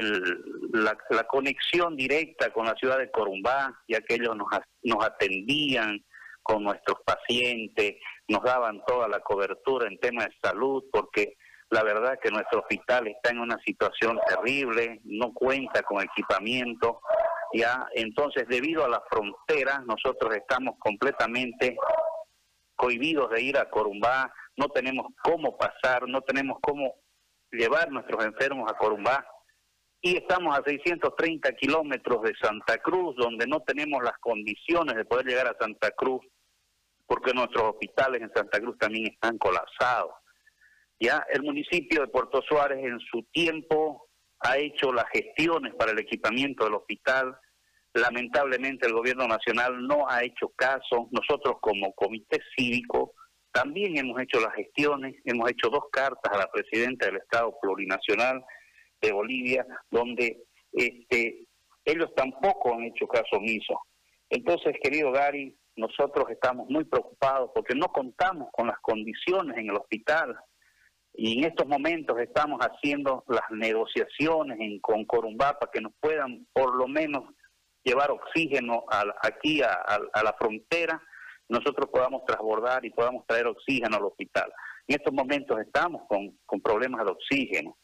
[0.00, 4.48] la, la, conexión directa con la ciudad de Corumbá, ya que ellos nos,
[4.82, 6.02] nos atendían
[6.42, 7.96] con nuestros pacientes,
[8.28, 11.34] nos daban toda la cobertura en temas de salud, porque
[11.70, 17.00] la verdad que nuestro hospital está en una situación terrible, no cuenta con equipamiento,
[17.54, 17.86] ya.
[17.94, 21.76] Entonces debido a las fronteras nosotros estamos completamente
[22.76, 26.94] cohibidos de ir a Corumbá, no tenemos cómo pasar, no tenemos cómo
[27.50, 29.24] llevar nuestros enfermos a Corumbá
[30.04, 35.26] y estamos a 630 kilómetros de Santa Cruz, donde no tenemos las condiciones de poder
[35.26, 36.20] llegar a Santa Cruz,
[37.06, 40.10] porque nuestros hospitales en Santa Cruz también están colapsados.
[40.98, 44.08] Ya el municipio de Puerto Suárez en su tiempo
[44.40, 47.36] ha hecho las gestiones para el equipamiento del hospital.
[47.94, 51.08] Lamentablemente el gobierno nacional no ha hecho caso.
[51.12, 53.14] Nosotros como comité cívico
[53.52, 58.42] también hemos hecho las gestiones, hemos hecho dos cartas a la presidenta del Estado Plurinacional
[59.02, 61.44] de Bolivia, donde este,
[61.84, 63.80] ellos tampoco han hecho caso omiso.
[64.30, 69.76] Entonces, querido Gary, nosotros estamos muy preocupados porque no contamos con las condiciones en el
[69.76, 70.36] hospital
[71.14, 76.74] y en estos momentos estamos haciendo las negociaciones con Corumbá para que nos puedan por
[76.74, 77.24] lo menos
[77.84, 78.84] llevar oxígeno
[79.22, 81.02] aquí a la frontera
[81.52, 84.50] nosotros podamos transbordar y podamos traer oxígeno al hospital.
[84.86, 87.76] En estos momentos estamos con, problemas de oxígeno.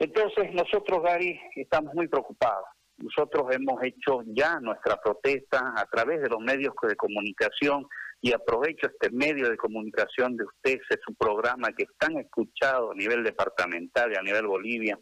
[0.00, 2.64] Entonces nosotros, Gary, estamos muy preocupados.
[2.96, 7.86] Nosotros hemos hecho ya nuestra protesta a través de los medios de comunicación
[8.22, 13.22] y aprovecho este medio de comunicación de ustedes, su programa que están escuchado a nivel
[13.22, 14.98] departamental y a nivel Bolivia,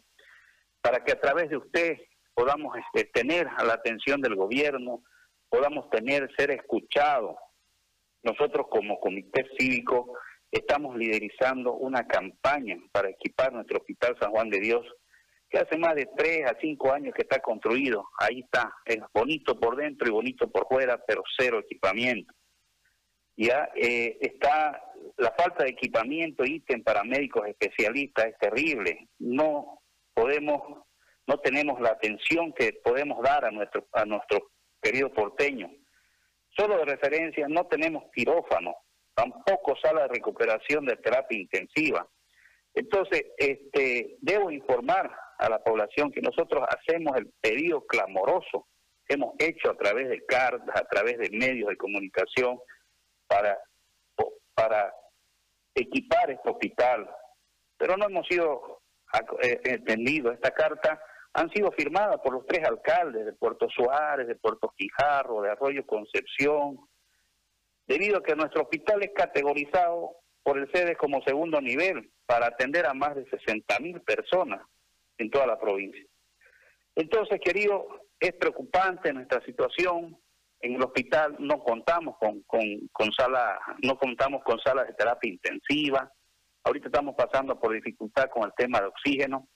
[0.81, 1.97] para que a través de usted
[2.33, 5.03] podamos este, tener a la atención del gobierno,
[5.49, 7.37] podamos tener, ser escuchados
[8.23, 10.13] nosotros como comité cívico
[10.51, 14.85] estamos liderizando una campaña para equipar nuestro Hospital San Juan de Dios,
[15.49, 18.05] que hace más de tres a cinco años que está construido.
[18.19, 22.33] Ahí está, es bonito por dentro y bonito por fuera, pero cero equipamiento.
[23.35, 24.81] Ya eh, está
[25.17, 29.09] la falta de equipamiento, ítem para médicos especialistas es terrible.
[29.17, 29.81] No
[30.13, 30.85] podemos,
[31.25, 34.51] no tenemos la atención que podemos dar a nuestro a nuestro
[34.81, 35.71] querido porteño.
[36.57, 38.75] Solo de referencia, no tenemos quirófano,
[39.21, 42.07] tampoco sala de recuperación de terapia intensiva.
[42.73, 48.67] Entonces, este, debo informar a la población que nosotros hacemos el pedido clamoroso
[49.09, 52.59] hemos hecho a través de cartas, a través de medios de comunicación
[53.27, 53.57] para,
[54.53, 54.93] para
[55.75, 57.09] equipar este hospital.
[57.77, 58.81] Pero no hemos sido
[59.41, 60.35] eh, entendidos.
[60.35, 61.01] Esta carta
[61.33, 65.85] han sido firmadas por los tres alcaldes de Puerto Suárez, de Puerto Quijarro, de Arroyo
[65.85, 66.77] Concepción,
[67.89, 72.85] debido a que nuestro hospital es categorizado por el sede como segundo nivel para atender
[72.85, 74.61] a más de 60 mil personas
[75.17, 76.05] en toda la provincia.
[76.95, 77.87] Entonces, querido,
[78.19, 80.15] es preocupante nuestra situación.
[80.61, 82.61] En el hospital no contamos con, con,
[82.91, 86.11] con salas, no contamos con salas de terapia intensiva.
[86.63, 89.47] Ahorita estamos pasando por dificultad con el tema de oxígeno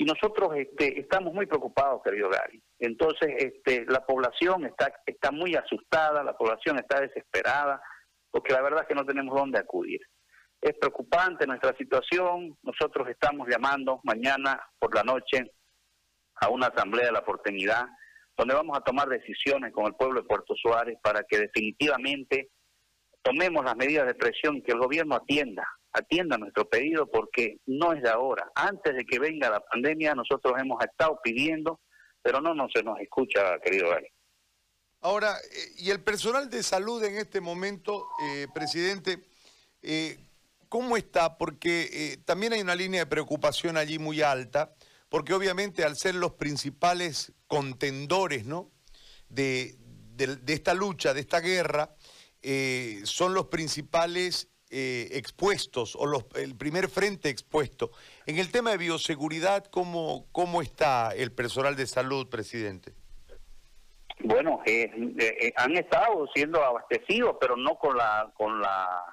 [0.00, 2.62] y nosotros este, estamos muy preocupados, querido Gary.
[2.78, 7.82] Entonces, este, la población está, está muy asustada, la población está desesperada,
[8.30, 10.00] porque la verdad es que no tenemos dónde acudir.
[10.60, 12.56] Es preocupante nuestra situación.
[12.62, 15.52] Nosotros estamos llamando mañana por la noche
[16.36, 17.86] a una asamblea de la oportunidad,
[18.36, 22.50] donde vamos a tomar decisiones con el pueblo de Puerto Suárez para que definitivamente
[23.22, 28.02] tomemos las medidas de presión que el gobierno atienda atienda nuestro pedido porque no es
[28.02, 28.50] de ahora.
[28.54, 31.80] Antes de que venga la pandemia nosotros hemos estado pidiendo,
[32.22, 34.08] pero no, no se nos escucha, querido Gary.
[35.00, 39.24] Ahora, eh, y el personal de salud en este momento, eh, presidente,
[39.82, 40.18] eh,
[40.68, 41.38] ¿cómo está?
[41.38, 44.74] Porque también hay una línea de preocupación allí muy alta,
[45.08, 48.70] porque obviamente al ser los principales contendores ¿no?
[49.28, 49.76] de,
[50.16, 51.94] de esta lucha, de esta guerra,
[53.04, 57.90] son los principales eh, expuestos o los, el primer frente expuesto.
[58.26, 62.92] En el tema de bioseguridad, ¿cómo, cómo está el personal de salud, presidente?
[64.20, 64.90] Bueno, eh,
[65.20, 69.06] eh, han estado siendo abastecidos, pero no con la con la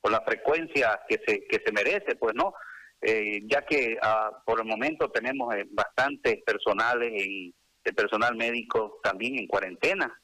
[0.00, 2.52] con la frecuencia que se que se merece, pues no,
[3.44, 7.54] ya que ah, por el momento tenemos bastantes personales y
[7.84, 10.19] de personal médico también en cuarentena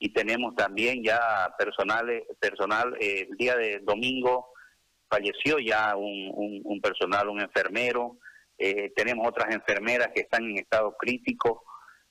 [0.00, 1.20] y tenemos también ya
[1.58, 4.54] personal, personal eh, el día de domingo
[5.10, 8.18] falleció ya un, un, personal, un enfermero,
[8.56, 11.64] eh, tenemos otras enfermeras que están en estado crítico.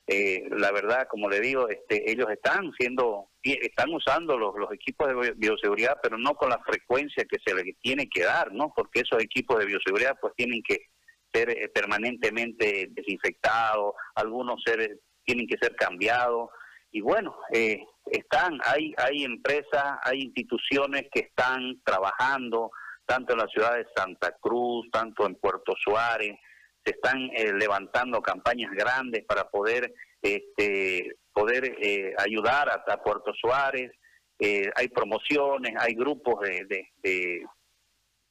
[0.06, 5.34] Eh, la verdad, como le digo, este, ellos están siendo, están usando los, equipos de
[5.38, 8.74] bioseguridad, pero no con la frecuencia que se les tiene que dar, ¿no?
[8.76, 10.88] Porque esos equipos de bioseguridad pues tienen que
[11.32, 16.50] ser eh, permanentemente desinfectados, algunos seres tienen que ser cambiados.
[16.92, 22.72] Y bueno, eh, están, hay, hay empresas, hay instituciones que están trabajando,
[23.06, 26.38] tanto en la ciudad de Santa Cruz, tanto en Puerto Suárez,
[26.84, 33.92] se están eh, levantando campañas grandes para poder este, poder eh, ayudar a, Puerto Suárez.
[34.40, 37.44] Eh, hay promociones, hay grupos de, que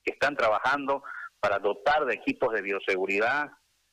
[0.05, 1.03] están trabajando
[1.41, 3.51] para dotar de equipos de bioseguridad.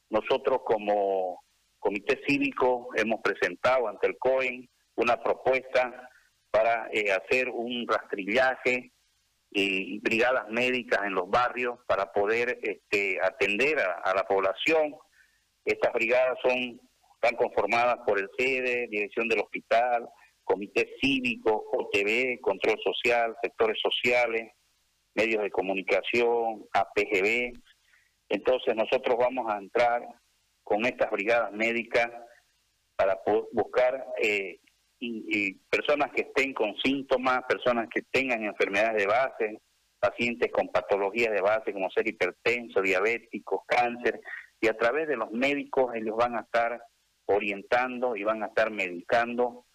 [0.10, 1.44] Nosotros como
[1.86, 6.10] Comité Cívico hemos presentado ante el COEN una propuesta
[6.50, 8.92] para hacer un rastrillaje
[9.52, 14.96] y brigadas médicas en los barrios para poder este, atender a, la población.
[15.64, 16.82] Estas brigadas son
[17.22, 20.10] están conformadas por el sede, dirección del hospital,
[20.44, 24.54] comité cívico, OTV, control social, sectores sociales,
[25.14, 27.54] medios de comunicación, APGB.
[28.30, 30.02] Entonces nosotros vamos a entrar
[30.66, 32.12] con estas brigadas médicas
[32.98, 33.22] para
[33.54, 34.60] buscar eh,
[35.00, 39.62] y, personas que estén con síntomas, personas que tengan enfermedades de base,
[40.00, 44.20] pacientes con patologías de base como ser hipertenso, diabéticos, cáncer,
[44.60, 46.82] y a través de los médicos ellos van a estar
[47.28, 49.66] orientando y van a estar medicando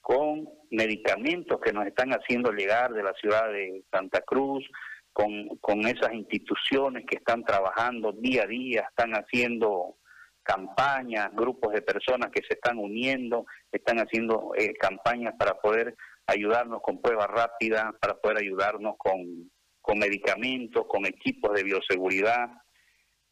[0.00, 4.68] con medicamentos que nos están haciendo llegar de la ciudad de Santa Cruz,
[5.12, 9.98] con, con esas instituciones que están trabajando día a día, están haciendo
[10.42, 15.94] campañas, grupos de personas que se están uniendo, están haciendo eh, campañas para poder
[16.26, 19.50] ayudarnos con pruebas rápidas, para poder ayudarnos con,
[19.80, 22.50] con medicamentos, con equipos de bioseguridad.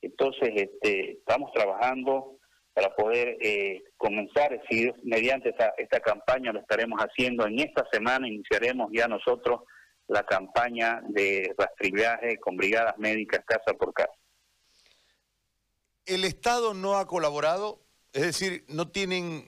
[0.02, 2.38] Entonces, este, estamos trabajando
[2.72, 8.28] para poder eh, comenzar, si mediante esta, esta campaña lo estaremos haciendo en esta semana,
[8.28, 9.60] iniciaremos ya nosotros
[10.06, 14.19] la campaña de rastrillaje con brigadas médicas casa por casa
[16.10, 17.80] el Estado no ha colaborado,
[18.12, 19.44] es decir, no tienen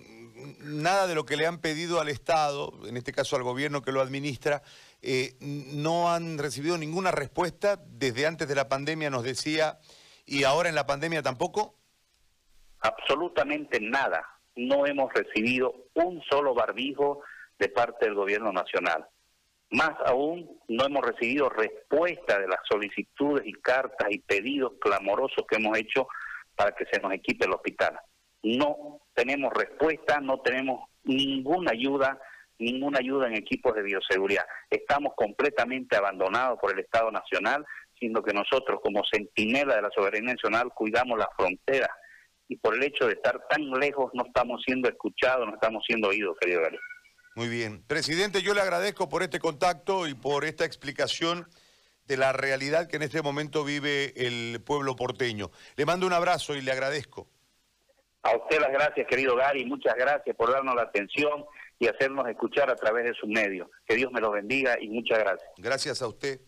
[0.60, 3.92] nada de lo que le han pedido al Estado, en este caso al gobierno que
[3.92, 4.62] lo administra,
[5.02, 9.78] eh, no han recibido ninguna respuesta desde antes de la pandemia, nos decía,
[10.24, 11.74] y ahora en la pandemia tampoco.
[12.80, 14.24] Absolutamente nada.
[14.54, 17.22] No hemos recibido un solo barbijo
[17.58, 19.06] de parte del gobierno nacional.
[19.70, 25.56] Más aún, no hemos recibido respuesta de las solicitudes y cartas y pedidos clamorosos que
[25.56, 26.06] hemos hecho
[26.54, 27.98] para que se nos equipe el hospital.
[28.42, 32.20] No tenemos respuesta, no tenemos ninguna ayuda,
[32.58, 34.44] ninguna ayuda en equipos de bioseguridad.
[34.70, 37.64] Estamos completamente abandonados por el Estado Nacional,
[37.98, 41.90] siendo que nosotros como centinela de la soberanía nacional cuidamos las fronteras
[42.48, 46.08] y por el hecho de estar tan lejos no estamos siendo escuchados, no estamos siendo
[46.08, 46.60] oídos, querido.
[47.34, 47.82] Muy bien.
[47.86, 51.46] Presidente, yo le agradezco por este contacto y por esta explicación
[52.12, 55.50] de la realidad que en este momento vive el pueblo porteño.
[55.76, 57.26] Le mando un abrazo y le agradezco.
[58.22, 61.46] A usted las gracias, querido Gary, muchas gracias por darnos la atención
[61.78, 63.66] y hacernos escuchar a través de sus medios.
[63.86, 65.50] Que Dios me lo bendiga y muchas gracias.
[65.56, 66.38] Gracias a usted.